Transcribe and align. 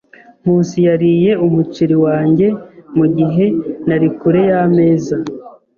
Nkusi 0.41 0.77
yariye 0.87 1.31
umuceri 1.45 1.95
wanjye 2.05 2.47
mugihe 2.97 3.45
nari 3.87 4.07
kure 4.17 4.41
yameza. 4.51 5.15